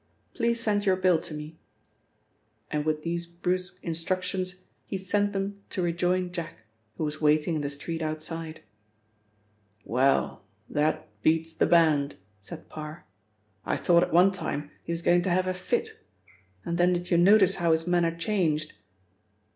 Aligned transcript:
Please 0.33 0.59
send 0.59 0.83
your 0.83 0.95
bill 0.95 1.19
to 1.19 1.31
me." 1.31 1.59
And 2.71 2.85
with 2.85 3.03
these 3.03 3.27
brusque 3.27 3.83
instructions, 3.83 4.63
he 4.87 4.97
sent 4.97 5.31
them 5.31 5.61
to 5.69 5.83
rejoin 5.83 6.31
Jack, 6.31 6.61
who 6.97 7.03
was 7.03 7.21
waiting 7.21 7.53
in 7.53 7.61
the 7.61 7.69
street 7.69 8.01
outside. 8.01 8.61
"Well, 9.85 10.43
that 10.67 11.07
beats 11.21 11.53
the 11.53 11.67
band," 11.67 12.15
said 12.41 12.67
Parr. 12.67 13.05
"I 13.63 13.77
thought 13.77 14.01
at 14.01 14.11
one 14.11 14.31
time 14.31 14.71
he 14.83 14.91
was 14.91 15.03
going 15.03 15.21
to 15.21 15.29
have 15.29 15.45
a 15.45 15.53
fit, 15.53 15.99
and 16.65 16.79
then 16.79 16.93
did 16.93 17.11
you 17.11 17.17
notice 17.19 17.57
how 17.57 17.69
his 17.69 17.85
manner 17.85 18.09
changed?" 18.15 18.73